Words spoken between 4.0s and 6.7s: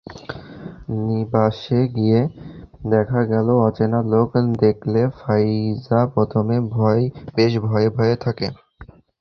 লোক দেখলে ফাইজা প্রথমে